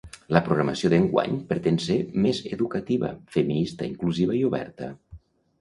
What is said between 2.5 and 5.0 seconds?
educativa, feminista, inclusiva i oberta”.